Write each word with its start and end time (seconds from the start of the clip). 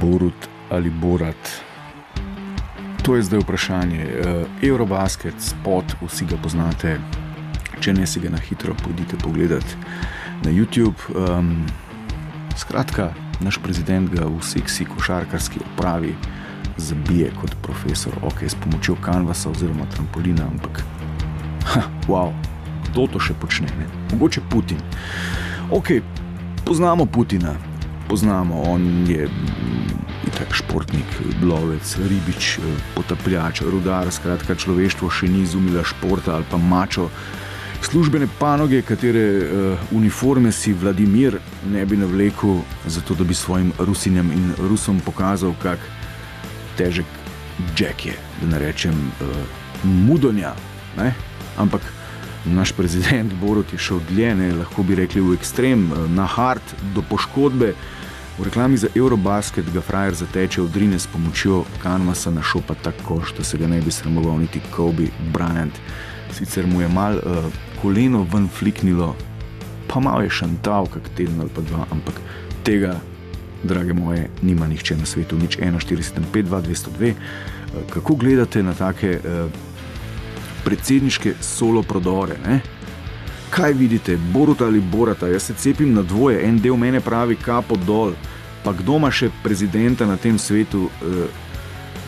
Borut 0.00 0.48
ali 0.70 0.90
Borat. 0.90 1.62
To 3.02 3.16
je 3.16 3.22
zdaj 3.22 3.44
vprašanje. 3.44 4.00
Eh, 4.00 4.44
Eurobasket, 4.68 5.34
spot, 5.38 5.96
vsi 6.00 6.24
ga 6.24 6.36
poznate. 6.42 6.98
Če 7.80 7.92
ne 7.92 8.06
si 8.06 8.20
ga 8.20 8.30
na 8.32 8.40
hitro, 8.40 8.74
pojdite 8.84 9.16
pogledat 9.20 9.76
na 10.44 10.50
YouTube. 10.50 10.96
Um, 11.12 11.66
skratka, 12.56 13.12
naš 13.44 13.58
prezident 13.60 14.08
ga 14.08 14.24
v 14.24 14.40
seksi 14.40 14.86
košarkarski 14.88 15.60
opravi 15.60 16.14
zabije 16.76 17.30
kot 17.40 17.54
profesor, 17.62 18.12
ok, 18.22 18.42
s 18.48 18.54
pomočjo 18.54 18.96
kanvasa 19.04 19.50
oziroma 19.50 19.86
trampolina, 19.94 20.46
ampak, 20.48 20.82
ha, 21.70 21.82
wow, 22.08 22.32
kdo 22.88 23.06
to 23.06 23.20
še 23.20 23.34
počne? 23.38 23.68
Ne? 23.78 23.86
Mogoče 24.12 24.42
Putin. 24.50 24.80
Ok, 25.70 26.00
poznamo 26.64 27.06
Putina, 27.06 27.54
poznamo, 28.08 28.62
on 28.62 29.06
je 29.08 29.28
tak 30.38 30.54
športnik, 30.54 31.06
lovec, 31.42 31.96
ribič, 32.08 32.58
potapljač, 32.94 33.62
rudar, 33.62 34.10
skratka, 34.12 34.56
človeštvo 34.58 35.10
še 35.10 35.28
ni 35.30 35.44
izumilo 35.44 35.84
športa 35.84 36.38
ali 36.38 36.46
pa 36.50 36.58
mačo. 36.58 37.08
Službene 37.84 38.26
panoge, 38.38 38.80
katere 38.82 39.24
uh, 39.44 39.82
uniforme 39.92 40.52
si 40.52 40.72
Vladimir 40.72 41.36
ne 41.68 41.84
bi 41.86 41.98
navlekel, 42.00 42.62
zato 42.86 43.14
da 43.14 43.24
bi 43.24 43.34
svojim 43.36 43.72
Rusinjem 43.78 44.32
in 44.32 44.54
Rusom 44.70 45.02
pokazal, 45.04 45.52
kak 45.62 45.78
težek 46.78 47.06
Jack 47.76 48.06
je, 48.06 48.16
da 48.40 48.48
ne 48.54 48.58
rečem 48.58 48.96
uh, 48.96 49.36
mudonja. 49.84 50.54
Ne? 50.96 51.12
Ampak 51.60 51.84
naš 52.44 52.72
prezident 52.72 53.32
Borod 53.40 53.72
je 53.72 53.78
šel 53.78 54.00
dlje, 54.08 54.34
ne? 54.34 54.52
lahko 54.54 54.82
bi 54.82 54.94
rekli 54.94 55.20
v 55.20 55.34
ekstrem, 55.34 55.92
uh, 55.92 56.10
na 56.10 56.26
hard, 56.26 56.74
do 56.94 57.02
poškodbe. 57.10 57.74
V 58.38 58.44
reklami 58.44 58.76
za 58.76 58.88
Eurobasket 58.94 59.68
ga 59.72 59.80
frajer 59.80 60.14
zateče 60.14 60.62
v 60.62 60.70
drine 60.74 60.98
s 60.98 61.06
pomočjo 61.06 61.62
kanvasa 61.82 62.30
na 62.30 62.42
šopa 62.42 62.74
tako, 62.74 63.22
da 63.36 63.44
se 63.44 63.58
ga 63.58 63.66
ne 63.66 63.80
bi 63.80 63.90
sramoval 63.90 64.38
niti 64.38 64.60
Kobe 64.74 65.06
Bryant. 65.32 65.78
Sicer 66.32 66.66
mu 66.66 66.80
je 66.82 66.88
mal 66.88 67.16
uh, 67.16 67.44
koleno 67.82 68.26
ven 68.32 68.48
fliknilo, 68.48 69.14
pa 69.88 70.00
malo 70.00 70.22
je 70.22 70.30
šantal, 70.30 70.86
kak 70.86 71.08
teden 71.16 71.40
ali 71.40 71.50
pa 71.54 71.62
dva, 71.62 71.86
ampak 71.90 72.20
tega, 72.64 72.96
drage 73.62 73.92
moje, 73.92 74.28
nima 74.42 74.66
nihče 74.66 74.96
na 74.96 75.06
svetu, 75.06 75.38
nič 75.38 75.58
1,45-202. 75.58 77.14
Kako 77.90 78.14
gledate 78.14 78.62
na 78.62 78.74
take 78.74 79.18
uh, 79.18 79.50
predsedniške 80.64 81.34
solo 81.40 81.82
prodore? 81.82 82.38
Ne? 82.46 82.60
kaj 83.54 83.72
vidite, 83.72 84.16
Boruta 84.16 84.64
ali 84.64 84.80
Borata, 84.80 85.26
jaz 85.28 85.42
se 85.42 85.54
cepim 85.54 85.94
na 85.94 86.02
dvoje, 86.02 86.48
en 86.48 86.58
del 86.58 86.76
mene 86.76 87.00
pravi 87.00 87.36
kapo 87.36 87.76
dol, 87.76 88.12
pa 88.64 88.72
kdo 88.72 88.96
ima 88.96 89.10
še 89.10 89.28
prezidenta 89.42 90.06
na 90.06 90.16
tem 90.16 90.38
svetu 90.38 90.88
eh, 90.88 91.28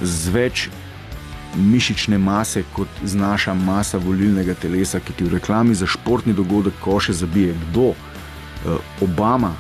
z 0.03 0.33
več 0.35 0.65
mišične 1.57 2.19
mase, 2.19 2.65
kot 2.75 2.99
znaša 3.05 3.55
masa 3.55 3.99
volilnega 4.03 4.57
telesa, 4.59 5.01
ki 5.01 5.13
ti 5.13 5.25
v 5.25 5.37
reklami 5.37 5.75
za 5.75 5.87
športni 5.87 6.35
dogodek 6.35 6.75
koše 6.83 7.15
zabije. 7.15 7.55
Kdo? 7.69 7.93
Eh, 7.95 9.05
Obama, 9.07 9.55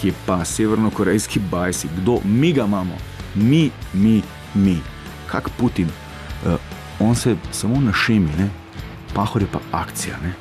ki 0.00 0.12
je 0.12 0.18
pa 0.26 0.42
severno-korejski 0.44 1.40
bajsi, 1.50 1.88
kdo? 2.02 2.20
Mi 2.24 2.52
ga 2.52 2.68
imamo, 2.68 3.00
mi, 3.34 3.70
mi, 3.94 4.20
mi, 4.54 4.76
kak 5.26 5.48
Putin. 5.56 5.88
Eh, 6.44 6.81
on 7.00 7.14
se 7.14 7.36
samo 7.50 7.80
našemi, 7.80 8.50
pahor 9.14 9.42
je 9.42 9.48
pa 9.52 9.60
akcija. 9.72 10.16
Ne? 10.22 10.32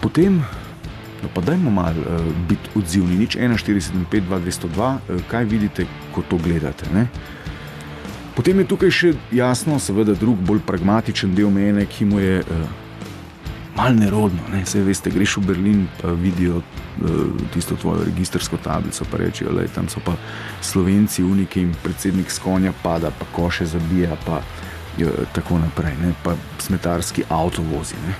Potem, 0.00 0.44
no 1.22 1.28
pa 1.34 1.40
dajmo 1.40 1.70
malo 1.70 2.00
uh, 2.00 2.26
biti 2.48 2.70
odzivni, 2.74 3.16
nič 3.16 3.36
1,45-202, 3.36 4.68
uh, 4.78 5.22
kaj 5.30 5.44
vidite, 5.44 5.86
ko 6.12 6.22
to 6.28 6.36
gledate. 6.36 6.86
Ne? 6.94 7.08
Potem 8.34 8.58
je 8.58 8.66
tukaj 8.66 8.90
še 8.90 9.12
jasno, 9.32 9.78
seveda, 9.78 10.14
drug 10.18 10.40
bolj 10.42 10.64
pragmatičen 10.66 11.34
del 11.34 11.50
mene, 11.54 11.86
ki 11.86 12.04
mu 12.04 12.20
je 12.20 12.40
uh, 12.42 12.66
malo 13.76 13.94
nerodno. 13.94 14.42
Ne? 14.52 14.64
Vse 14.66 14.82
veste, 14.84 15.10
greš 15.10 15.38
v 15.38 15.46
Berlin, 15.52 15.86
pa 16.02 16.12
vidijo 16.18 16.60
uh, 16.60 17.46
tisto 17.54 17.78
tvojo 17.80 18.04
registrsko 18.04 18.58
tablico, 18.60 19.06
pa 19.10 19.22
rečejo, 19.22 19.54
da 19.54 19.66
tam 19.70 19.88
so 19.88 20.02
pa 20.04 20.18
slovenci, 20.60 21.24
uniki 21.24 21.62
in 21.62 21.72
predsednik 21.82 22.30
s 22.30 22.42
konja 22.42 22.74
pada, 22.82 23.14
pa 23.14 23.26
koše 23.32 23.66
zabija, 23.66 24.18
pa 24.26 24.42
tako 25.32 25.58
naprej, 25.58 25.96
ne? 26.02 26.12
pa 26.22 26.34
smetarski 26.58 27.24
avtovozi. 27.28 27.94
Ne? 28.06 28.14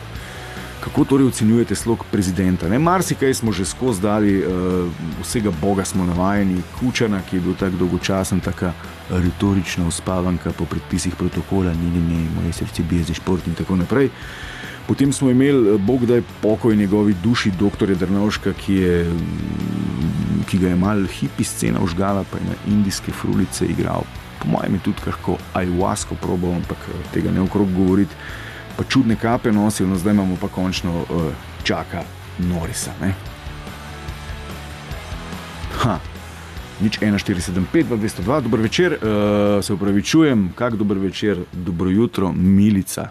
Kako 0.85 1.05
torej 1.05 1.27
ocenjujete 1.27 1.75
slog 1.75 2.05
prezidenta? 2.13 2.69
Marsikaj 2.79 3.35
smo 3.35 3.53
že 3.53 3.65
skozi 3.65 4.03
dali, 4.03 4.45
uh, 4.45 4.89
vsega 5.23 5.51
Boga 5.61 5.85
smo 5.85 6.05
navajeni, 6.05 6.63
Kučana, 6.81 7.23
ki 7.23 7.37
je 7.37 7.41
bil 7.41 7.55
tako 7.55 7.77
dolgočasen, 7.77 8.41
tako 8.41 8.73
retorična 9.11 9.87
uspavanka 9.87 10.53
po 10.53 10.65
predpisih 10.65 11.17
protokola, 11.17 11.73
ni 11.73 11.91
ni 11.91 12.01
ni, 12.01 12.29
moje 12.37 12.53
srce 12.53 12.83
bije 12.83 13.05
za 13.05 13.15
šport 13.15 13.47
in 13.47 13.55
tako 13.55 13.77
naprej. 13.77 14.11
Potem 14.87 15.13
smo 15.13 15.31
imeli, 15.31 15.75
eh, 15.75 15.79
Bog 15.79 16.07
da 16.07 16.15
je 16.15 16.23
pokoj 16.43 16.77
njegovi 16.77 17.15
duši, 17.23 17.51
dr. 17.51 17.95
Drnovška, 17.95 18.53
ki, 18.53 18.75
je, 18.75 19.05
mm, 19.05 20.45
ki 20.47 20.59
ga 20.59 20.69
je 20.69 20.77
mal 20.77 21.07
hipi 21.07 21.45
scena 21.45 21.81
užgala, 21.81 22.25
pa 22.31 22.39
je 22.39 22.45
na 22.45 22.57
indijske 22.77 23.13
frulice 23.13 23.67
igral. 23.67 24.05
Po 24.45 24.51
mojem 24.53 24.75
je 24.77 24.81
tudi 24.85 25.01
kako 25.05 25.39
ajvasko 25.57 26.15
probal, 26.21 26.61
ampak 26.61 26.79
eh, 26.89 27.05
tega 27.17 27.33
ne 27.33 27.41
okrog 27.41 27.73
govoriti 27.73 28.15
pa 28.77 28.85
čudne 28.85 29.17
kape 29.17 29.53
nosil, 29.53 29.87
no 29.87 29.97
zdaj 29.97 30.15
imamo 30.15 30.37
pa 30.41 30.49
končno 30.49 30.93
uh, 31.01 31.07
čaka 31.63 32.03
Norisa. 32.39 32.91
Ne? 33.01 33.15
Ha. 35.83 35.99
Nič 36.81 36.99
1475, 36.99 37.95
202, 37.95 38.41
dober 38.41 38.61
večer, 38.61 38.93
uh, 38.93 39.65
se 39.65 39.73
upravičujem, 39.73 40.53
kak 40.59 40.75
dober 40.77 40.99
večer, 40.99 41.39
dobro 41.53 41.91
jutro, 41.91 42.33
milica. 42.33 43.09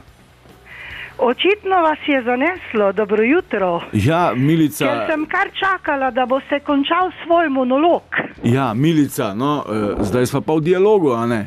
Očitno 1.17 1.81
vas 1.81 1.99
je 2.07 2.23
zaneslo, 2.23 2.91
dobro 2.91 3.23
jutro. 3.23 3.81
Ja, 3.93 4.33
milica. 4.35 4.85
Jaz 4.85 5.07
sem 5.07 5.25
kar 5.25 5.47
čakala, 5.59 6.11
da 6.11 6.25
bo 6.25 6.39
se 6.49 6.59
končal 6.59 7.11
svoj 7.23 7.49
monolog. 7.49 8.03
Ja, 8.43 8.73
milica, 8.73 9.33
no, 9.33 9.63
uh, 9.63 10.05
zdaj 10.05 10.25
smo 10.25 10.41
pa 10.41 10.53
v 10.53 10.61
dialogu, 10.61 11.13
a 11.15 11.25
ne? 11.25 11.41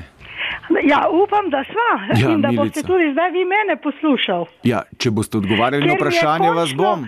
Ja, 0.89 1.07
upam, 1.13 1.51
da 1.51 1.65
sva 1.65 2.17
ja, 2.17 2.31
in 2.33 2.41
da 2.41 2.49
milica. 2.49 2.65
boste 2.65 2.83
tudi 2.83 3.13
zdaj 3.13 3.31
vi 3.31 3.45
mene 3.45 3.77
poslušali. 3.83 4.47
Ja, 4.65 4.83
če 4.99 5.11
boste 5.11 5.39
odgovarjali 5.39 5.87
na 5.87 5.95
vprašanje, 5.95 6.51
vas 6.51 6.75
bom. 6.75 7.07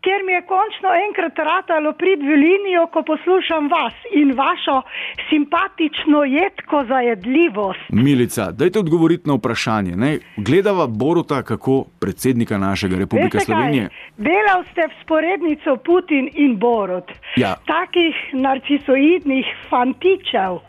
Ker 0.00 0.20
mi 0.26 0.32
je 0.32 0.42
končno 0.42 0.88
enkrat 1.06 1.38
ratalo 1.38 1.92
priti 1.92 2.24
v 2.24 2.36
linijo, 2.44 2.86
ko 2.92 3.02
poslušam 3.02 3.68
vas 3.68 3.92
in 4.20 4.32
vašo 4.32 4.82
simpatično 5.30 6.24
jedko 6.24 6.84
zajedljivost. 6.88 7.84
Milica, 7.88 8.50
dajte 8.50 8.78
odgovoriti 8.78 9.28
na 9.28 9.34
vprašanje. 9.34 9.96
Ne? 9.96 10.18
Gledava 10.36 10.86
Boruta, 10.86 11.42
kako 11.42 11.84
predsednika 12.00 12.58
našega 12.58 12.96
Republike 12.96 13.38
Veste 13.38 13.52
Slovenije. 13.52 13.88
Kaj? 13.88 14.24
Delal 14.30 14.64
ste 14.72 14.88
v 14.88 14.96
sporednico 15.04 15.76
Putin 15.76 16.30
in 16.34 16.56
Borut. 16.56 17.12
Ja. 17.36 17.54
Takih 17.66 18.16
narcisoidnih 18.32 19.46
fantičev 19.70 20.60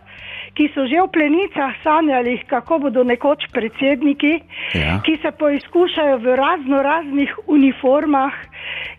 ki 0.53 0.67
so 0.75 0.84
že 0.88 1.00
v 1.00 1.07
plenicah 1.07 1.72
sanjali, 1.84 2.41
kako 2.47 2.79
bodo 2.88 3.03
nekoč 3.03 3.47
predsedniki, 3.56 4.44
ja. 4.75 5.00
ki 5.00 5.17
se 5.23 5.31
poizkušajo 5.31 6.17
v 6.19 6.35
razno 6.35 6.84
raznih 6.84 7.31
uniformah. 7.47 8.34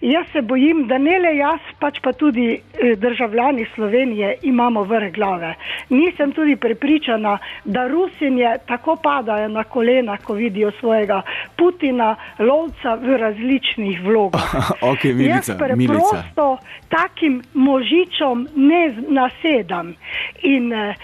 Jaz 0.00 0.26
se 0.32 0.42
bojim, 0.42 0.86
da 0.88 0.98
ne 0.98 1.18
le 1.18 1.36
jaz, 1.36 1.60
pač 1.78 2.00
pa 2.02 2.12
tudi 2.12 2.56
eh, 2.56 2.96
državljani 2.96 3.66
Slovenije 3.74 4.36
imamo 4.42 4.82
vrh 4.82 5.12
glave. 5.12 5.54
Nisem 5.88 6.32
tudi 6.32 6.56
prepričana, 6.56 7.38
da 7.64 7.86
Rusinje 7.86 8.56
tako 8.66 8.96
padajo 8.96 9.48
na 9.48 9.64
kolena, 9.64 10.16
ko 10.16 10.34
vidijo 10.34 10.72
svojega 10.80 11.22
Putina, 11.56 12.16
lovca 12.38 12.94
v 12.94 13.16
različnih 13.16 14.02
vlogah. 14.02 14.50
okay, 14.90 15.14
milica, 15.14 15.34
jaz 15.34 15.58
preprosto 15.58 16.48
milica. 16.48 16.66
takim 16.88 17.42
možičom 17.54 18.48
ne 18.56 18.82
nasedam. 19.08 19.94
In, 20.42 20.72
eh, 20.72 20.94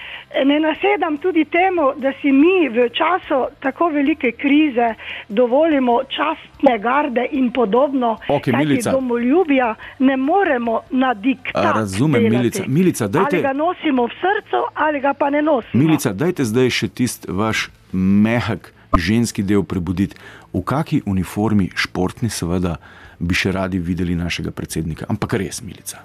Ne 0.45 0.61
nasedam 0.61 1.17
tudi 1.17 1.45
temu, 1.45 1.93
da 1.97 2.13
si 2.21 2.33
mi 2.33 2.69
v 2.69 2.89
času 2.89 3.47
tako 3.61 3.89
velike 3.89 4.33
krize 4.33 4.95
dovolimo 5.29 6.01
častne 6.09 6.79
garde 6.79 7.29
in 7.33 7.53
podobno, 7.53 8.17
okay, 8.29 8.77
ki 8.77 8.91
domoljubja 8.91 9.75
ne 9.99 10.17
moremo 10.17 10.81
na 10.91 11.15
diktat. 11.15 11.77
Razumem, 11.77 12.23
milica. 12.23 12.65
milica 12.67 13.09
dajte, 13.09 13.37
ali 13.37 13.43
ga 13.43 13.53
nosimo 13.53 14.07
v 14.07 14.11
srcu, 14.11 14.63
ali 14.75 15.01
ga 15.01 15.15
pa 15.15 15.31
ne 15.31 15.43
nosimo. 15.43 15.85
Milica, 15.85 16.13
dajte 16.13 16.45
zdaj 16.45 16.71
še 16.71 16.89
tisti 16.89 17.33
vaš 17.33 17.69
mehak 17.93 18.73
ženski 18.97 19.43
del 19.43 19.65
prebuditi. 19.65 20.17
V 20.53 20.63
kaki 20.65 21.03
uniformi, 21.07 21.71
športni, 21.77 22.31
seveda, 22.31 22.77
bi 23.19 23.35
še 23.35 23.53
radi 23.53 23.79
videli 23.79 24.15
našega 24.15 24.51
predsednika. 24.51 25.07
Ampak 25.09 25.35
res, 25.41 25.63
milica 25.63 26.05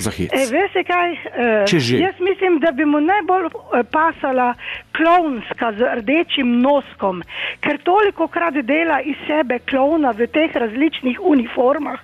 za 0.00 0.10
hit. 0.10 0.32
E, 0.32 0.46
veste 0.50 0.84
kaj? 0.84 1.12
E, 1.12 1.64
jaz 2.00 2.20
mislim, 2.20 2.58
da 2.60 2.72
bi 2.72 2.84
mu 2.84 3.00
najbolj 3.00 3.46
e, 3.46 3.82
pasala 3.92 4.54
klonska 4.96 5.72
z 5.72 5.94
rdečim 6.00 6.60
noskom, 6.60 7.22
ker 7.60 7.78
toliko 7.84 8.28
krat 8.28 8.54
dela 8.54 9.00
iz 9.00 9.16
sebe 9.26 9.58
klona 9.70 10.10
v 10.10 10.26
teh 10.26 10.56
različnih 10.56 11.20
uniformah, 11.22 12.00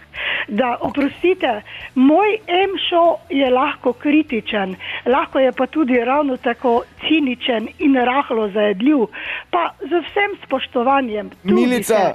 da 0.49 0.77
oprostite, 0.81 1.63
moj 1.95 2.39
emšo 2.65 3.05
je 3.31 3.51
lahko 3.51 3.93
kritičen, 3.93 4.77
lahko 5.07 5.39
je 5.39 5.53
pa 5.53 5.67
tudi 5.67 5.99
ravno 6.05 6.37
tako 6.37 6.83
ciničen 7.09 7.69
in 7.79 7.97
rahlo 7.97 8.49
zajedljiv, 8.49 9.07
pa 9.51 9.71
z 9.81 10.03
vsem 10.09 10.37
spoštovanjem. 10.47 11.31
Milica, 11.45 12.15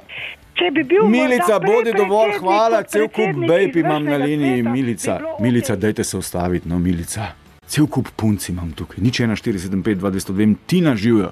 Če 0.54 0.70
bi 0.70 0.82
bil 0.84 1.04
Milica, 1.04 1.58
bodi 1.58 1.92
dovolj, 1.92 2.38
hvala, 2.38 2.82
cel 2.84 3.08
kup 3.08 3.38
bejb 3.42 3.76
imam 3.76 4.04
na 4.04 4.16
liniji. 4.16 4.62
Milica, 4.64 5.18
Milica, 5.38 5.76
dajte 5.76 6.04
se 6.04 6.16
ustaviti, 6.16 6.68
no, 6.68 6.78
Milica. 6.78 7.32
Cel 7.64 7.86
kup 7.86 8.10
punc 8.12 8.48
imam 8.48 8.72
tukaj, 8.72 9.00
nič 9.00 9.20
1, 9.20 9.32
4, 9.34 9.58
7, 9.60 9.82
5, 9.82 9.94
2, 9.96 10.10
202, 10.12 10.56
Tina 10.66 10.92
živijo. 10.94 11.30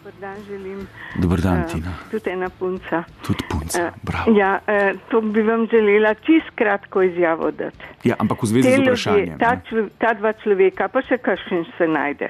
Dobar 0.00 0.14
dan 0.22 0.36
želim. 0.44 0.78
Dober 1.16 1.40
dan, 1.40 1.58
Eh, 1.58 1.66
Tina. 1.66 1.92
Tudi 2.10 2.30
ena 2.30 2.48
punca. 2.50 3.02
Tudi 3.22 3.44
punca, 3.44 3.78
Eh, 3.78 3.90
bravo. 4.02 4.32
Ja, 4.32 4.60
eh, 4.66 4.94
to 5.10 5.20
bi 5.22 5.42
vam 5.42 5.66
želela 5.66 6.14
čist 6.16 6.48
kratko 6.54 7.02
izjavo 7.02 7.50
dati. 7.52 7.84
Ja, 8.04 8.14
ampak 8.18 8.42
v 8.42 8.46
zvezi 8.46 8.62
z 8.64 8.70
ljudje, 8.70 8.84
vprašanjem. 8.84 9.38
ta, 9.38 9.50
ne. 9.50 9.60
člo- 9.62 9.88
ta 9.98 10.14
dva 10.14 10.32
človeka, 10.34 10.88
pa 10.88 11.02
še 11.02 11.18
kakšen 11.18 11.64
se 11.78 11.86
najde, 11.86 12.28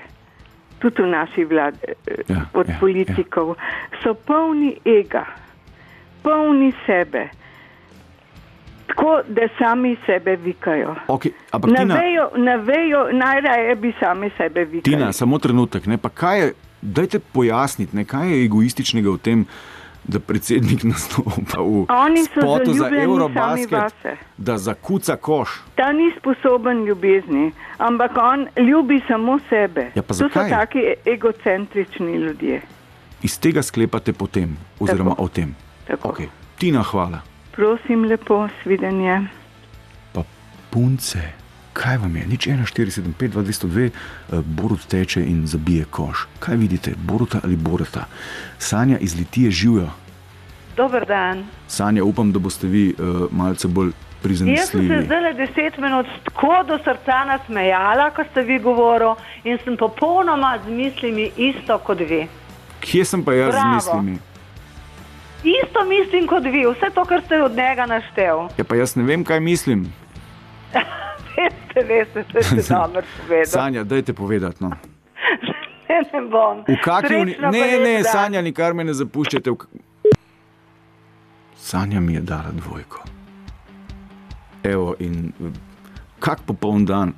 tudi 0.78 1.02
v 1.02 1.06
naši 1.08 1.44
vladi, 1.44 1.78
Ja, 2.28 2.50
od 2.52 2.68
ja, 2.68 2.76
politikov, 2.80 3.54
so 4.02 4.14
polni 4.16 4.74
ega, 4.84 5.24
polni 6.22 6.72
sebe. 6.86 7.28
Tako, 8.86 9.20
da 9.28 9.48
sami 9.58 9.96
sebe 10.06 10.36
vikajo. 10.36 10.94
Okay, 11.08 11.30
Ne 11.66 11.78
Tina, 11.78 11.94
vejo, 11.94 12.30
ne 12.36 12.56
vejo, 12.56 13.08
najraje 13.12 13.74
bi 13.74 13.92
sami 14.00 14.30
sebe 14.36 14.64
vikali. 14.64 14.82
Tina, 14.82 15.12
samo 15.12 15.38
trenutek, 15.38 15.86
ne, 15.86 15.98
pa 15.98 16.08
kaj 16.08 16.40
je, 16.40 16.52
dajte 16.82 17.18
pojasniti, 17.18 17.96
ne, 17.96 18.04
kaj 18.04 18.32
je 18.32 18.44
egoističnega 18.44 19.10
v 19.10 19.18
tem, 19.18 19.44
da 20.08 20.20
predsednik 20.20 20.84
nastopa 20.90 21.60
v 21.60 21.84
spotu 22.24 22.72
za 22.72 22.88
Eurobasket, 23.02 23.92
da 24.36 24.58
zakuca 24.58 25.16
koš. 25.16 25.60
Ta 25.74 25.92
ni 25.92 26.12
sposoben 26.18 26.84
ljubezni, 26.84 27.52
ampak 27.78 28.16
on 28.16 28.46
ljubi 28.68 29.00
samo 29.08 29.38
sebe. 29.48 29.90
Ja, 29.94 30.02
to 30.02 30.14
so 30.14 30.28
taki 30.28 30.94
egocentrični 31.04 32.16
ljudje. 32.16 32.60
Iz 33.22 33.40
tega 33.40 33.62
sklepate 33.62 34.12
potem, 34.12 34.56
oziroma 34.80 35.10
Tako. 35.10 35.22
o 35.22 35.28
tem. 35.28 35.56
Tako. 35.88 36.08
Okay. 36.08 36.28
Tina, 36.58 36.82
hvala. 36.82 37.20
Prosim, 37.56 38.04
lepo, 38.04 38.48
svidenje. 38.62 39.20
Pa 40.12 40.22
punce, 40.70 41.18
kaj 41.72 41.96
vam 41.98 42.16
je? 42.16 42.26
Nič 42.26 42.46
1, 42.46 42.66
4, 42.66 42.90
7, 43.00 43.14
5, 43.18 43.28
2, 43.34 43.42
202, 43.42 43.86
eh, 43.86 44.42
Borut 44.44 44.86
teče 44.86 45.22
in 45.24 45.46
zabije 45.46 45.84
koš. 45.90 46.26
Kaj 46.38 46.56
vidite, 46.56 46.92
Boruta 46.96 47.40
ali 47.44 47.56
Borota? 47.56 48.04
Sanja 48.58 48.98
iz 48.98 49.16
Litije 49.18 49.50
živijo. 49.50 49.88
Dober 50.76 51.06
dan. 51.06 51.44
Sanja, 51.66 52.04
upam, 52.04 52.32
da 52.32 52.38
boste 52.38 52.66
vi 52.66 52.94
uh, 52.98 53.26
malce 53.30 53.68
bolj 53.68 53.90
Jaz 54.18 54.38
sem 54.38 54.46
se 54.46 54.62
prizanesljivi. 54.62 55.04
zdaj 55.04 55.20
le 55.20 55.32
deset 55.34 55.78
minut 55.78 56.06
tako 56.24 56.62
do 56.68 56.78
srca 56.84 57.24
nasmejala, 57.24 58.10
ko 58.10 58.24
ste 58.30 58.42
vi 58.42 58.58
govorili, 58.58 59.14
in 59.44 59.58
sem 59.64 59.76
popolnoma 59.76 60.58
z 60.66 60.70
mislimi 60.70 61.30
isto 61.36 61.78
kot 61.78 61.98
vi. 61.98 62.26
Kje 62.80 63.04
sem 63.04 63.24
pa 63.24 63.32
jaz 63.32 63.54
z 63.54 63.58
Bravo. 63.58 63.74
mislimi? 63.74 64.18
Isto 65.44 65.84
mislim 65.88 66.26
kot 66.26 66.44
vi, 66.44 66.66
vse 66.66 66.90
to, 66.94 67.04
kar 67.04 67.22
ste 67.24 67.42
od 67.42 67.52
njega 67.56 67.86
naštel. 67.86 68.48
Ja, 68.58 68.64
pa 68.64 68.76
jaz 68.76 68.96
ne 68.96 69.02
vem, 69.02 69.24
kaj 69.24 69.40
mislim. 69.40 69.92
Veste, 71.38 71.82
veste, 71.88 72.24
to 72.32 72.42
ste 72.42 72.74
dobro 72.74 73.02
povedali. 73.22 73.46
Sanja, 73.46 73.84
dajte 73.84 74.12
povedati. 74.12 74.64
No. 74.64 74.70
Ne, 75.88 76.04
ne 76.12 76.20
bom. 76.30 76.58
V 76.68 76.76
kakšni 76.84 77.16
uni... 77.16 77.34
Ne, 77.40 77.78
ne. 77.80 78.04
Sanja, 78.04 78.42
nikar 78.44 78.74
me 78.76 78.84
ne 78.84 78.92
zapuščate. 78.92 79.50
V... 79.50 79.56
Sanja 81.56 82.00
mi 82.00 82.14
je 82.14 82.20
dala 82.20 82.52
dvojko. 82.52 83.00
Evo, 84.68 84.92
in 85.00 85.32
kak 86.20 86.44
popoln 86.46 86.84
dan. 86.84 87.14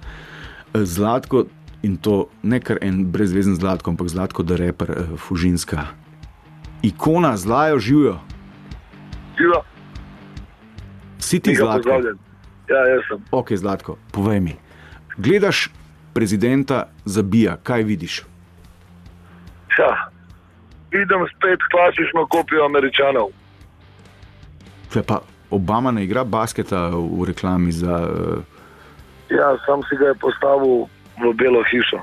Eh, 0.74 0.84
Zlatko, 0.86 1.44
in 1.82 1.96
to 1.96 2.28
ne 2.42 2.60
kar 2.60 2.78
en 2.80 3.02
brezvezen 3.10 3.58
zlatko, 3.58 3.90
ampak 3.90 4.08
zlatko, 4.08 4.46
da 4.46 4.56
reper 4.56 4.90
eh, 4.90 5.16
Fužinska. 5.18 5.88
Ikona 6.82 7.36
zlajo 7.36 7.78
živijo. 7.78 8.18
Živa, 9.38 9.62
Si 11.18 11.40
ti 11.40 11.54
zlatko. 11.54 11.76
pozdravljam. 11.78 12.18
Ja, 12.68 12.76
jaz 12.86 13.00
sem. 13.08 13.18
Ok, 13.30 13.52
zlatko, 13.52 13.96
povej 14.10 14.40
mi. 14.40 14.56
Gledaš 15.16 15.68
prezidenta 16.14 16.84
zabija, 17.04 17.56
kaj 17.56 17.82
vidiš? 17.82 18.22
Ja. 19.78 20.08
Vidim 20.90 21.26
spet 21.28 21.60
klasično 21.70 22.26
kopijo 22.26 22.64
američanov. 22.64 23.28
Če 24.92 25.02
pa 25.02 25.20
Obama 25.50 25.90
ne 25.90 26.04
igra 26.04 26.24
basketa 26.24 26.88
v 26.88 27.24
reklami 27.24 27.72
za. 27.72 28.00
eh, 28.00 28.42
Ja, 29.30 29.56
sam 29.66 29.82
si 29.82 29.96
ga 29.96 30.04
je 30.06 30.14
postavil 30.14 30.86
v 31.16 31.32
belo 31.34 31.62
hišo, 31.62 31.98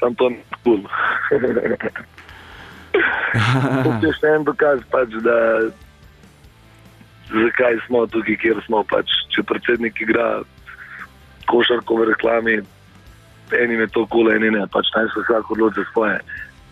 tam 0.00 0.14
to 0.14 0.28
ni 0.28 0.42
kul. 0.64 0.80
To 3.84 3.90
je 4.02 4.12
še 4.18 4.34
en 4.36 4.44
dokaz, 4.44 4.82
pač, 4.92 5.14
da 5.24 5.36
zakaj 7.32 7.78
smo 7.86 8.04
tukaj, 8.06 8.36
kjer 8.42 8.60
smo. 8.66 8.82
Pač, 8.84 9.08
če 9.32 9.44
predsednik 9.48 10.00
igra 10.04 10.42
košarko 11.48 12.02
v 12.02 12.08
reklami, 12.12 12.56
enim 13.56 13.84
je 13.84 13.88
to 13.92 14.06
kul, 14.12 14.30
enim 14.32 14.56
ne, 14.56 14.66
pač 14.72 14.88
naj 14.96 15.10
se 15.12 15.24
vsak 15.24 15.50
odloči 15.52 15.84
svoje. 15.92 16.18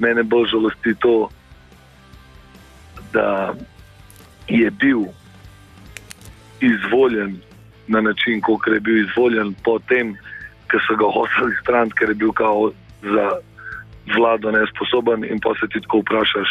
Mene 0.01 0.25
bolj 0.25 0.51
žalosti 0.55 0.95
to, 1.05 1.29
da 3.13 3.53
je 4.49 4.71
bil 4.71 5.05
izvoljen 6.61 7.41
na 7.89 8.01
način, 8.01 8.41
kot 8.41 8.67
je 8.69 8.81
bil 8.81 9.01
izvoljen, 9.05 9.55
potem, 9.65 10.15
ko 10.71 10.79
so 10.87 10.97
ga 10.97 11.09
hoteli 11.11 11.57
stran, 11.63 11.91
ker 11.99 12.13
je 12.13 12.21
bil 12.23 12.33
kao 12.33 12.71
za 13.03 13.27
vlado 14.17 14.51
nesposoben, 14.51 15.25
in 15.25 15.41
pa 15.41 15.55
se 15.61 15.69
ti 15.73 15.81
tako 15.81 16.03
vprašaš, 16.05 16.51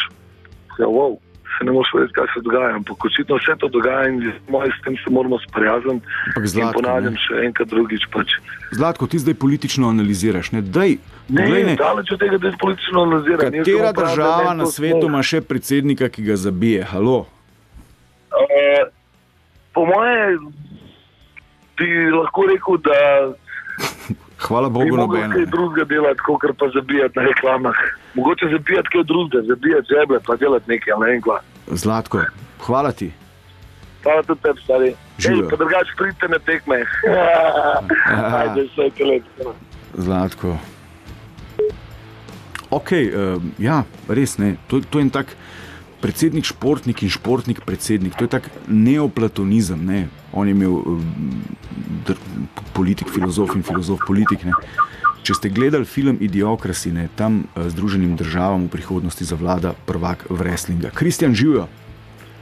ja, 0.80 0.88
wow, 0.88 1.18
se 1.58 1.66
ne 1.66 1.72
moreš 1.72 1.92
vedeti, 1.94 2.14
kaj 2.14 2.28
se 2.34 2.42
dogaja. 2.42 2.76
Ampak 2.76 3.06
očitno 3.06 3.36
vse 3.36 3.56
to 3.60 3.68
dogaja 3.68 4.08
in 4.08 4.32
moj, 4.50 4.70
s 4.80 4.84
tem 4.84 4.96
se 5.04 5.10
moramo 5.12 5.40
sprijazniti. 5.40 6.06
Zlatko, 6.44 6.82
ponavljam 6.82 7.14
ne. 7.14 7.24
še 7.26 7.42
enkrat, 7.46 7.68
drugič 7.68 8.06
pač. 8.14 8.38
Zlatko, 8.72 9.08
ti 9.08 9.20
zdaj 9.20 9.34
politično 9.34 9.90
analiziraš. 9.90 10.52
Ne, 10.56 10.62
Daj, 10.62 10.98
Ne, 11.30 11.44
poglej, 11.46 11.64
ne, 11.64 11.76
daleč 11.78 12.12
od 12.12 12.20
tega, 12.20 12.38
da 12.42 12.48
je 12.48 12.58
politično 12.60 13.02
analiziran. 13.06 13.52
Katera 13.54 13.92
država 13.92 14.38
meni 14.44 14.58
na 14.58 14.66
svetu 14.66 15.06
ima 15.06 15.22
še 15.24 15.42
predsednika, 15.46 16.10
ki 16.10 16.24
ga 16.26 16.38
zabije? 16.42 16.88
Halo? 16.90 17.28
Eh, 18.34 18.90
po 19.74 19.86
moje 19.86 20.40
bi 21.78 21.90
lahko 22.10 22.48
rekel, 22.50 22.80
da 22.82 22.98
Hvala 24.40 24.70
Bogu, 24.70 24.98
nobeno. 24.98 25.36
kaj 25.36 25.46
drugega 25.46 25.86
delati, 25.86 26.20
kot 26.26 26.42
pa 26.58 26.70
zabijati 26.74 27.20
na 27.20 27.24
reklamah. 27.24 27.76
Mogoče 28.14 28.46
zabijati 28.52 28.90
kaj 28.92 29.04
drugega, 29.04 29.48
zabijati 29.48 29.88
žeble, 29.94 30.20
pa 30.26 30.36
delati 30.36 30.70
nekaj, 30.72 30.94
ne 31.00 31.12
vem 31.12 31.22
kva. 31.22 31.40
Zlatko, 31.68 32.22
hvala 32.66 32.92
ti. 32.92 33.12
Hvala 34.04 34.24
tudi 34.24 34.42
tebi, 34.42 34.62
stari. 34.64 34.90
Ej, 35.28 35.42
pa 35.50 35.56
drugače 35.56 35.96
pridite 35.98 36.28
na 36.28 36.40
tekme. 36.40 36.86
Ajde, 38.40 38.64
vse 38.64 38.90
je 38.98 39.06
lepo. 39.06 39.54
Zlatko. 39.94 40.58
Ok, 42.70 42.92
uh, 42.92 43.42
ja, 43.58 43.84
res 44.08 44.38
ne. 44.38 44.56
To, 44.68 44.80
to 44.80 45.00
je 45.00 45.04
en 45.04 45.10
tak 45.10 45.36
predsednik, 46.02 46.46
športnik 46.46 47.04
in 47.04 47.10
športnik, 47.10 47.62
predsednik. 47.66 48.16
To 48.16 48.26
je 48.26 48.32
tak 48.32 48.50
neoplatonizem. 48.68 49.86
Ne? 49.86 50.08
On 50.34 50.48
je 50.48 50.56
imel 50.56 50.72
uh, 50.72 51.00
dr, 52.08 52.18
politik, 52.74 53.12
filozof 53.12 53.56
in 53.56 53.64
filozof 53.64 54.04
politik. 54.08 54.44
Ne? 54.48 54.56
Če 55.24 55.36
ste 55.36 55.52
gledali 55.52 55.86
film 55.86 56.18
Idiokrasi, 56.24 56.94
ne, 56.96 57.10
tam 57.20 57.44
uh, 57.44 57.68
Združenim 57.68 58.16
državam 58.18 58.66
v 58.68 58.80
prihodnosti 58.80 59.28
zavlada 59.28 59.76
prvak 59.86 60.26
wrestlinga. 60.32 60.94
Kristjan 60.96 61.36
živijo. 61.36 61.68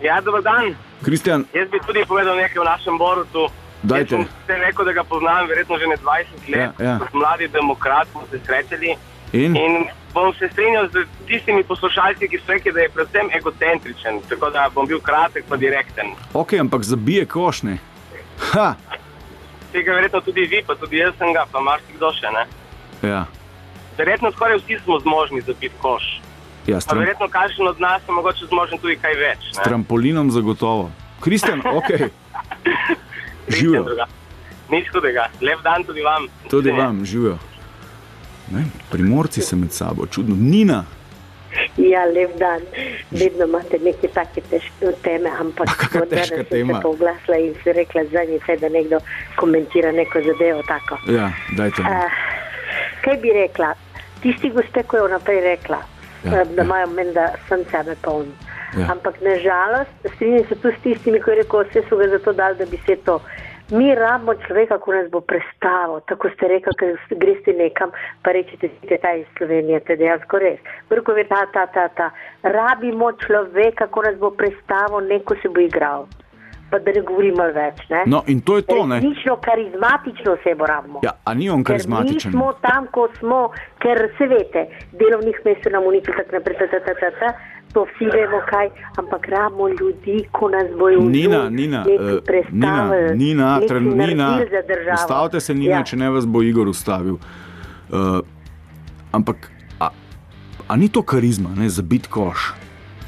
Ja, 0.02 0.22
dober 0.22 0.46
dan. 0.46 0.76
Kristjan, 1.02 1.46
Jaz 1.54 1.70
bi 1.74 1.82
tudi 1.86 2.06
povedal 2.08 2.38
nekaj 2.38 2.62
o 2.62 2.66
našem 2.66 2.98
Borutu. 2.98 3.50
Dajte. 3.84 4.16
Jaz 4.16 4.26
sem 4.26 4.46
se 4.46 4.56
rekel, 4.62 4.86
da 4.86 4.94
ga 4.94 5.04
poznam 5.04 5.48
verjetno 5.50 5.78
že 5.78 5.88
ne 5.90 5.98
20 5.98 6.50
let. 6.54 6.62
Ja, 6.62 6.86
ja. 6.86 6.96
Kot 7.02 7.14
mladi 7.14 7.48
demokrat 7.48 8.08
smo 8.12 8.22
se 8.32 8.40
srečali 8.46 8.96
in 9.34 9.56
in 9.56 9.86
bom 10.14 10.34
se 10.34 10.50
strinjal 10.50 10.88
z 10.90 10.96
tistimi 11.28 11.64
poslušalci, 11.64 12.28
ki 12.28 12.38
so 12.38 12.52
rekli, 12.52 12.72
da 12.72 12.80
je 12.80 12.90
predvsem 12.90 13.30
egocentričen. 13.32 14.22
Tako 14.30 14.50
da 14.50 14.70
bom 14.70 14.88
bil 14.88 15.00
kratek 15.00 15.46
pa 15.50 15.58
direkten. 15.58 16.14
ok, 16.34 16.54
ampak 16.56 16.84
zabije 16.84 17.26
košne. 17.26 17.78
Ha, 18.48 18.76
Tega 19.72 19.94
verjetno 19.94 20.22
tudi 20.22 20.42
vi, 20.42 20.64
pa 20.64 20.76
tudi 20.76 20.98
jaz 20.98 21.14
sem 21.18 21.34
ga, 21.34 21.44
pa 21.52 21.60
marsikdo 21.60 22.12
še 22.14 22.30
ne. 22.32 22.44
ja. 23.04 23.26
Verjetno 23.98 24.32
skoraj 24.32 24.58
vsi 24.58 24.78
smo 24.84 25.00
zmožni 25.00 25.42
za 25.42 25.54
biti 25.60 25.76
koš. 25.82 26.22
Ja, 26.68 26.80
s, 26.82 26.86
Pa 26.86 26.94
tram, 26.94 27.00
verjetno 27.00 27.28
kakšen 27.28 27.68
od 27.68 27.80
nas 27.80 28.02
je 28.08 28.14
mogoče 28.14 28.46
zmožen 28.46 28.78
tudi 28.78 28.96
kaj 28.96 29.14
več. 29.16 29.40
s 29.52 29.60
trampolinom 29.60 30.32
zagotovo. 30.32 30.92
Kristjan, 31.20 31.62
ok. 31.66 31.90
Živijo, 33.58 33.86
Nič 34.70 34.86
hudega. 34.94 35.28
Lep 35.42 35.62
dan 35.64 35.84
tudi 35.84 36.02
vam. 36.02 36.28
tudi 36.50 36.72
vam, 36.72 37.06
živijo. 37.06 37.38
Ne, 38.51 38.63
primorci 38.92 39.42
se 39.42 39.56
med 39.56 39.72
sabo, 39.72 40.06
čudno. 40.06 40.36
Nina, 40.36 40.84
Ja, 41.77 42.06
lep 42.06 42.38
dan. 42.38 42.62
Vedno 43.12 43.46
imate 43.46 43.80
neke 43.80 44.08
take 44.08 44.42
težke 44.42 44.92
teme, 45.01 45.30
ampak 45.39 45.70
kakšna 45.77 46.06
težka 46.06 46.44
tema? 46.44 46.74
sem 46.74 46.82
se 46.82 46.88
oglasila 46.88 47.38
in 47.38 47.54
si 47.63 47.74
rekla 47.74 48.04
zadnji 48.12 48.39
se, 48.46 48.58
da 48.58 48.70
nekdo 48.70 49.00
komentira 49.36 49.92
neko 49.92 50.22
zadevo 50.22 50.62
tako. 50.68 50.98
Ja, 51.12 51.32
dajte. 51.58 51.82
Uh, 51.82 52.12
kaj 53.01 53.18
bi 53.18 53.34
rekla? 53.34 53.74
Tisti 54.22 54.50
gospe, 54.50 54.84
ko 54.84 54.98
je 54.98 55.08
vnaprej 55.08 55.42
rekla, 55.42 55.80
Ja, 56.25 56.32
ja, 56.32 56.44
da 56.46 56.62
ja. 56.62 56.66
imajo 56.66 56.88
ja. 56.88 56.94
menda 56.94 57.27
sem 57.50 57.63
sebe 57.72 57.96
poln. 58.01 58.30
Ja. 58.77 58.92
Ampak 58.92 59.22
nažalost, 59.22 59.94
strinjam 60.16 60.46
se 60.50 60.56
tu 60.56 60.72
s 60.72 60.82
tistimi, 60.84 61.22
ki 61.24 61.30
je 61.32 61.36
rekel, 61.36 61.63
vse 61.63 61.86
so 61.89 61.98
ga 61.98 62.08
zato 62.08 62.34
dali, 62.34 62.58
da 62.58 62.66
bi 62.66 62.80
se 62.86 62.96
to. 63.06 63.20
Mi 63.72 63.96
rabimo 63.96 64.34
človeka, 64.48 64.78
ko 64.80 64.94
nas 64.94 65.10
bo 65.12 65.20
prestavo. 65.22 66.00
Tako 66.08 66.30
ste 66.30 66.48
rekli, 66.48 66.74
ker 66.80 66.96
greste 67.20 67.52
nekam, 67.54 67.92
pa 68.24 68.32
rečete, 68.32 68.70
da 68.88 68.96
je 68.96 69.00
ta 69.04 69.12
iz 69.14 69.26
Slovenije, 69.38 69.80
to 69.80 69.92
je 69.92 69.98
dejansko 69.98 70.40
res. 70.40 70.60
Vrko 70.90 71.12
je 71.12 71.26
ta, 71.28 71.42
ta, 71.52 71.66
ta, 71.68 71.88
ta. 71.88 72.12
Rabimo 72.44 73.12
človeka, 73.26 73.88
ko 73.92 74.06
nas 74.08 74.16
bo 74.20 74.32
prestavo, 74.32 75.02
neko 75.04 75.36
se 75.42 75.50
bo 75.50 75.60
igral. 75.60 76.08
Pa 76.72 76.80
da 76.80 76.92
ne 76.92 77.02
govorimo 77.02 77.44
več. 77.56 77.84
Ne? 77.90 78.06
No, 78.08 78.24
in 78.28 78.40
to 78.42 78.58
je 78.58 78.64
to, 78.68 78.86
ne? 78.88 79.02
Resnično, 79.04 79.36
karizmatično 79.44 80.34
osebo 80.40 80.68
rabimo. 80.68 81.04
Ja, 81.04 81.18
a 81.24 81.34
ni 81.34 81.50
on 81.50 81.64
karizmatičen? 81.64 82.32
mi 82.32 82.38
smo 82.38 82.54
tam, 82.64 82.88
ko 82.92 83.10
smo, 83.20 83.50
ker 83.84 84.00
se 84.18 84.28
veste, 84.32 84.66
delovnih 84.96 85.44
mest 85.46 85.64
se 85.64 85.76
nam 85.76 85.88
uniči, 85.88 86.12
tako 86.12 86.40
naprej, 86.40 86.60
ta, 86.60 86.68
ta, 86.72 86.80
ta, 86.88 86.96
ta, 87.00 87.12
ta, 87.20 87.32
to 87.74 87.84
vsi 87.86 88.06
vemo 88.06 88.42
kaj, 88.50 88.70
ampak 88.96 89.28
rabimo 89.28 89.70
ljudi, 89.70 90.26
ko 90.32 90.50
nas 90.50 90.68
bojo 90.80 91.00
Nina, 91.00 91.50
Nina, 91.50 91.84
nekaj 91.84 92.40
eh, 92.40 92.44
Nina, 92.52 92.90
Nina, 93.16 93.60
tren, 93.68 93.84
Nina, 93.84 94.16
naredili 94.16 94.50
za 94.52 94.62
državo. 94.68 94.96
ustavite 94.96 95.40
se, 95.40 95.54
Nina, 95.54 95.76
Ja. 95.76 95.84
če 95.84 95.98
ne 95.98 96.10
vas 96.10 96.26
bo 96.26 96.42
Igor 96.42 96.68
ustavil. 96.68 97.18
Uh, 97.90 98.20
ampak, 99.12 99.52
a, 99.80 99.90
a 100.68 100.76
ni 100.76 100.90
to 100.90 101.02
karizma, 101.02 101.50
ne, 101.58 101.70
za 101.70 101.82
bit 101.82 102.08
koš? 102.08 102.54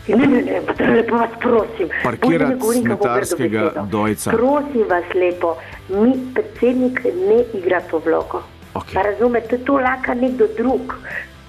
Ne, 0.08 0.16
ne, 0.18 0.42
ne, 0.42 0.62
to 0.78 0.84
lepo 0.86 1.18
vas 1.18 1.30
prosim. 1.40 1.90
Parkirati 2.04 2.54
ne 2.54 2.82
smetarskega 2.82 3.86
dojca. 3.92 4.32
Prosim 4.32 4.86
vas 4.90 5.04
lepo, 5.16 5.56
mi 5.90 6.14
predsednik 6.34 7.04
ne 7.04 7.44
igra 7.54 7.82
to 7.82 8.02
vlogo. 8.06 8.42
Pa 8.74 9.02
Razumete, 9.02 9.58
to 9.58 9.74
laka 9.78 10.14
nekdo 10.14 10.48
drug. 10.58 10.94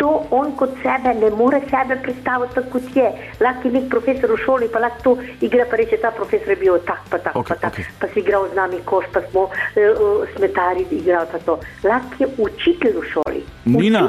To 0.01 0.11
on 0.33 0.55
kot 0.57 0.79
sebe 0.81 1.13
ne 1.21 1.29
more 1.37 1.61
sebe 1.69 1.99
predstaviti 2.03 2.55
tako, 2.55 2.79
kot 2.79 2.97
je. 2.97 3.09
Lahko 3.41 3.69
je 3.69 3.75
nek 3.75 3.91
profesor 3.93 4.33
v 4.33 4.39
šoli, 4.45 4.69
pa 4.73 4.81
lahko 4.81 5.03
to 5.05 5.13
igra, 5.45 5.67
pa 5.71 5.77
reče, 5.77 5.99
ta 6.01 6.11
profesor 6.17 6.55
je 6.55 6.57
bil 6.57 6.79
tak, 6.89 7.05
pa 7.13 7.19
tak, 7.21 7.37
Okej, 7.37 7.49
pa 7.49 7.61
tak, 7.61 7.73
okej. 7.77 7.85
pa 8.01 8.09
si 8.09 8.25
igral 8.25 8.49
z 8.49 8.57
nami 8.57 8.81
koš, 8.85 9.11
pa 9.13 9.21
smo 9.29 9.43
uh, 9.53 10.25
smetari 10.37 10.87
igral 10.91 11.29
pa 11.29 11.39
to. 11.45 11.59
Lahko 11.85 12.17
je 12.25 12.29
učitelj 12.39 12.97
v 12.97 13.05
šoli. 13.13 13.43
Nina, 13.69 14.09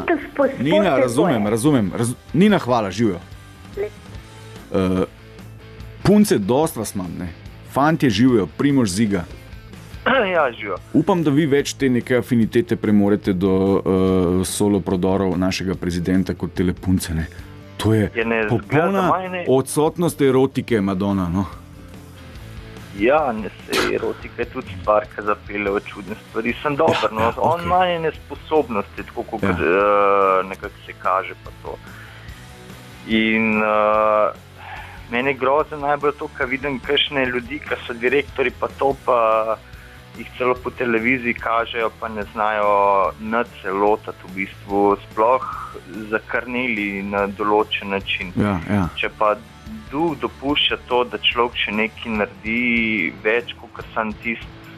Nina, 0.59 0.95
razumem, 0.97 1.47
razumem. 1.47 1.91
Raz, 1.97 2.15
Nina, 2.33 2.59
hvala, 2.59 2.91
živijo. 2.91 3.19
Uh, 4.71 5.03
punce, 6.03 6.37
dosta 6.37 6.79
vas 6.79 6.95
imam, 6.95 7.11
ne. 7.19 7.27
Fantje 7.73 8.09
živijo, 8.09 8.47
primož 8.57 8.89
ziga. 8.89 9.23
ja, 10.33 10.51
živijo. 10.51 10.77
Upam, 10.93 11.23
da 11.23 11.31
vi 11.31 11.45
več 11.45 11.73
te 11.73 11.89
neke 11.89 12.17
afinitete 12.17 12.75
premorete 12.75 13.33
do 13.33 13.53
uh, 13.53 14.45
solo 14.47 14.79
prodorov 14.79 15.37
našega 15.37 15.75
prezidenta 15.75 16.33
kot 16.33 16.53
telepunce. 16.57 17.13
Ne. 17.13 17.27
To 17.77 17.93
je 17.93 18.11
Je 18.15 18.25
ne 18.25 18.47
popolna 18.49 19.09
odsotnost 19.47 20.21
erotike, 20.21 20.81
Madonna. 20.81 21.29
No. 21.29 21.45
Ja, 22.99 23.31
ne 23.33 23.49
se 23.49 23.95
erotika 23.95 24.41
je 24.41 24.49
tudi 24.49 24.75
stvar, 24.81 25.05
ki 25.15 25.23
zapelje 25.25 25.71
v 25.71 25.79
čudne 25.85 26.15
stvari. 26.27 26.53
Sem 26.61 26.75
dober, 26.75 27.09
no, 27.11 27.21
ja, 27.21 27.33
on 27.37 27.53
okej. 27.53 27.65
ima 27.65 27.85
njene 27.87 28.11
sposobnosti, 28.11 29.03
tako 29.07 29.23
kot 29.23 29.43
Ja. 29.43 29.49
ja. 29.49 29.55
uh, 29.55 30.49
nekako 30.49 30.85
se 30.85 30.93
kaže. 30.93 31.33
In 33.07 33.63
uh, 33.63 34.35
meni 35.11 35.29
je 35.29 35.33
grozno 35.33 35.77
najbolj 35.77 36.11
to, 36.19 36.27
kar 36.37 36.47
vidim, 36.47 36.79
kakšne 36.79 37.25
ljudi, 37.25 37.59
ki 37.59 37.75
so 37.87 37.93
direktori, 37.93 38.51
pa 38.59 38.67
to 38.79 38.93
pa 39.05 39.57
jih 40.17 40.27
celo 40.37 40.55
po 40.63 40.69
televiziji 40.69 41.33
kažejo, 41.33 41.91
pa 41.99 42.07
ne 42.07 42.23
znajo 42.33 43.11
nad 43.19 43.47
celotati 43.61 44.27
v 44.27 44.35
bistvu, 44.35 44.97
sploh 45.05 45.47
zakrnili 46.09 47.03
na 47.03 47.27
določen 47.27 47.89
način. 47.95 48.33
Ja, 48.35 48.59
ja. 48.69 48.87
Če 48.99 49.11
pa 49.17 49.35
duh 49.91 50.15
dopušča 50.19 50.81
to, 50.87 51.03
da 51.03 51.19
človek 51.23 51.59
še 51.65 51.75
nekaj 51.75 52.15
naredi 52.19 53.11
več 53.23 53.55
kot 53.59 53.83
sam 53.95 54.13
tisti, 54.23 54.77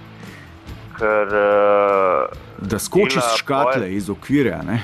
ker. 0.98 1.34
Uh, 1.34 2.42
Da 2.64 2.80
skoči 2.80 3.20
iz 3.20 3.38
škatle, 3.42 3.90
iz 3.92 4.10
okvirja. 4.10 4.62
Ne? 4.64 4.84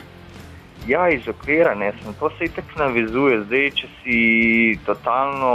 Ja, 0.88 1.10
iz 1.10 1.28
okvira, 1.28 1.76
ne, 1.76 1.92
sem, 2.02 2.14
to 2.20 2.32
se 2.38 2.48
tako 2.56 2.80
navezuje. 2.80 3.42
Zdaj, 3.46 3.66
če 3.78 3.90
si 4.00 4.20
totalno 4.88 5.52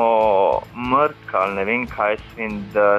mrk 0.76 1.34
ali 1.40 1.56
ne 1.58 1.64
vem 1.68 1.86
kaj, 1.90 2.18
svem, 2.32 2.60
da, 2.74 2.98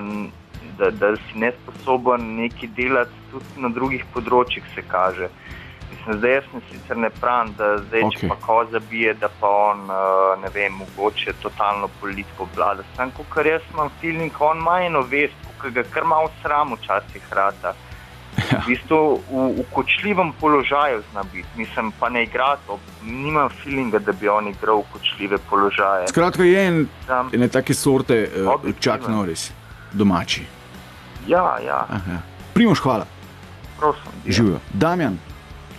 da, 0.78 0.92
da 0.92 1.16
si 1.16 1.40
nesposoben 1.40 2.36
nekaj 2.36 2.70
delati, 2.78 3.24
tudi 3.32 3.64
na 3.64 3.70
drugih 3.70 4.06
področjih 4.14 4.64
se 4.76 4.84
kaže. 4.88 5.30
Mislim, 5.92 6.18
zdaj 6.18 6.34
jaz 6.34 6.52
ne 6.54 6.62
sicer 6.72 6.98
ne 6.98 7.10
pravim, 7.10 7.54
da 7.58 7.72
zdaj, 7.88 8.04
okay. 8.08 8.20
Če 8.20 8.30
pa 8.30 8.36
ko 8.42 8.60
zabije, 8.72 9.14
da 9.22 9.30
pa 9.40 9.50
on, 9.72 9.88
eh, 9.90 10.36
ne 10.44 10.52
vem, 10.54 10.78
mogoče 10.82 11.34
totalno 11.42 11.90
politiko 12.02 12.48
vlada. 12.56 12.86
Sam, 12.96 13.12
kot 13.18 13.46
jaz 13.46 13.66
imam 13.74 13.90
feeling, 14.02 14.40
on 14.40 14.64
ima 14.64 14.80
eno 14.86 15.02
vest, 15.02 15.50
ki 15.62 15.72
ga 15.72 15.84
kar 15.94 16.06
malo 16.06 16.32
sram 16.42 16.74
včasih 16.74 17.34
rata. 17.34 17.76
Ja. 18.36 18.60
V 18.60 18.68
bistvu 18.68 19.00
v, 19.32 19.44
v 19.62 19.64
kočljivem 19.72 20.34
položaju 20.40 21.02
zna 21.12 21.24
biti, 21.34 21.48
mislim 21.58 21.92
pa 22.00 22.10
ne 22.10 22.24
igra 22.24 22.58
to, 22.68 22.80
nimam 23.04 23.50
feelinga, 23.50 24.00
da 24.00 24.12
bi 24.12 24.28
on 24.28 24.48
igral 24.48 24.84
v 24.84 24.92
kočljive 24.94 25.38
položaje. 25.50 26.08
Skratka, 26.12 26.44
je 26.44 26.66
en, 26.68 26.88
Sam, 27.08 27.30
ene 27.34 27.48
take 27.48 27.74
sorte, 27.74 28.26
uh, 28.28 28.68
čak 28.80 29.08
Norris, 29.08 29.52
domači. 29.96 30.46
ja, 31.28 31.58
ja, 31.66 31.86
Aha. 31.90 32.20
Primož, 32.54 32.80
hvala, 32.80 33.06
prosim. 33.80 34.12
Ja. 34.26 34.32
živijo. 34.32 34.60
Damjan, 34.74 35.18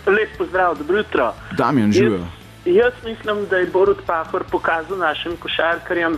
Lep 0.07 0.37
pozdrav, 0.37 0.77
dobro 0.77 0.97
jutro. 0.97 1.33
Damjan, 1.57 1.91
živijo. 1.91 2.25
Jaz 2.65 2.93
mislim, 3.05 3.45
da 3.49 3.57
je 3.57 3.65
Borut 3.65 3.97
Pahor 4.05 4.43
pokazal 4.51 4.97
našim 4.97 5.37
košarkarjem, 5.39 6.17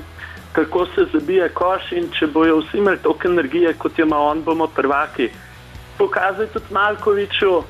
kako 0.51 0.85
se 0.85 1.05
zabija 1.13 1.49
koš 1.53 1.91
in 1.91 2.09
če 2.19 2.27
bojo 2.27 2.57
vsi 2.59 2.77
imeli 2.77 2.97
toliko 2.97 3.27
energije, 3.27 3.73
kot 3.73 3.99
jo 3.99 4.05
ima 4.05 4.17
on, 4.17 4.43
bomo 4.43 4.67
prvaki. 4.67 5.29
Pokazal 5.97 6.41
je 6.41 6.47
tudi 6.47 6.73
Malkoviču, 6.73 7.63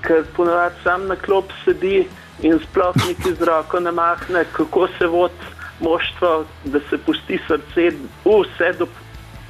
ker 0.00 0.24
ponovadi 0.36 0.74
sam 0.82 1.06
na 1.06 1.16
klop 1.16 1.52
sedi 1.64 2.08
in 2.42 2.58
sploh 2.58 2.94
niti 3.08 3.34
z 3.34 3.46
roko 3.46 3.80
ne 3.80 3.92
mahne, 3.92 4.44
kako 4.52 4.88
se 4.98 5.06
vod 5.06 5.32
moštvo, 5.80 6.44
da 6.64 6.80
se 6.90 6.98
pusti 6.98 7.38
srce, 7.48 7.90
vse 8.24 8.72
do, 8.78 8.86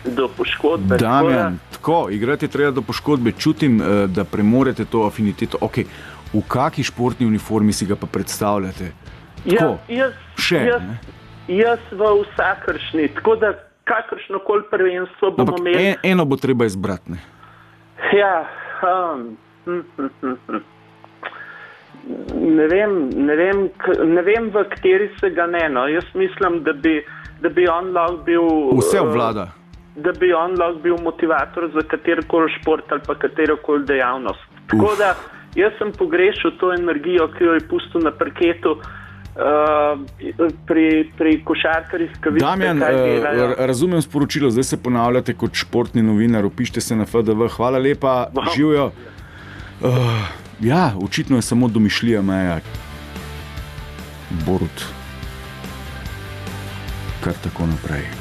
do 0.05 0.29
poškodbe. 0.29 0.97
Damjan, 0.97 1.59
tako, 1.73 2.09
igrati 2.11 2.49
treba 2.49 2.71
do 2.71 2.83
poškodbe. 2.83 3.33
Čutim, 3.33 3.81
eh, 3.81 4.07
da 4.07 4.25
premorete 4.25 4.85
to 4.85 5.07
afiniteto. 5.07 5.59
Okay. 5.61 5.85
V 6.33 6.43
kakšni 6.49 6.85
športni 6.85 7.27
uniformi 7.27 7.73
si 7.73 7.87
ga 7.87 7.97
pa 7.97 8.07
predstavljate? 8.07 8.93
Ja, 9.45 9.59
Tako, 9.59 9.79
jaz, 9.89 10.13
še, 10.39 10.57
jaz, 10.57 10.83
ne? 10.83 10.99
jaz 11.49 11.79
v 11.91 12.11
vsakršni, 12.23 13.09
tako 13.17 13.35
da 13.37 13.53
kakršno 13.85 14.39
koli 14.47 14.63
prvenstvo 14.71 15.31
bomo 15.31 15.43
Ampak 15.43 15.59
imeli. 15.59 15.87
en, 15.87 15.95
eno 16.03 16.25
bo 16.25 16.37
treba 16.37 16.65
izbrati. 16.65 17.11
ne. 17.11 17.19
Ja, 18.15 18.47
um, 18.83 19.37
hm, 19.65 19.81
hm, 19.97 20.07
hm, 20.21 20.37
hm. 20.47 20.61
Ne 22.35 22.67
vem, 22.67 23.11
ne, 23.27 23.37
vem, 23.37 23.69
ne 24.15 24.23
vem, 24.23 24.51
v 24.51 24.65
kateri 24.71 25.11
se 25.21 25.31
ga 25.31 25.47
ne. 25.47 25.69
No. 25.69 25.87
Jaz 25.89 26.05
mislim, 26.15 26.63
da 26.65 26.73
bi, 26.73 27.03
da 27.43 27.49
bi 27.49 27.67
on 27.69 27.93
lahko 27.93 28.17
bil. 28.25 28.47
Vse 28.79 29.01
obvlada. 29.01 29.49
Da 29.97 30.13
bi 30.13 30.33
on 30.33 30.55
lahko 30.59 30.79
bil 30.83 30.97
motivator 31.03 31.71
za 31.75 31.83
katerokoli 31.89 32.53
šport 32.61 32.93
ali 32.93 33.01
pa 33.07 33.15
katerokoli 33.15 33.85
dejavnost. 33.87 34.41
Tako 34.71 34.95
da 34.99 35.15
jaz 35.55 35.73
sem 35.79 35.93
pogrešal 35.99 36.51
to 36.61 36.73
energijo, 36.75 37.29
ki 37.39 37.45
jo 37.45 37.55
je 37.59 37.69
pustil 37.69 38.01
na 38.05 38.11
parketu. 38.11 38.79
Uh, 39.31 40.01
pri, 40.67 41.13
pri 41.19 41.37
košarkarjih, 41.47 42.11
ki 42.11 42.33
kaj 42.83 42.95
eh, 42.95 43.21
delajo. 43.23 43.45
r- 43.45 43.67
razumem 43.67 44.03
sporočilo, 44.03 44.51
zdaj 44.51 44.65
se 44.65 44.83
ponavljate 44.83 45.35
kot 45.35 45.55
športni 45.55 46.03
novinar, 46.03 46.45
upište 46.45 46.81
se 46.81 46.97
na 46.97 47.07
FDV. 47.07 47.47
Hvala 47.57 47.79
lepa, 47.79 48.27
živijo. 48.55 48.91
Uh, 49.81 49.91
ja, 50.61 50.93
očitno 51.05 51.39
je 51.39 51.43
samo 51.43 51.69
domišljija 51.69 52.23
meja. 52.23 52.59
Borut. 54.47 54.85
Kar 57.25 57.33
tako 57.43 57.67
naprej. 57.67 58.20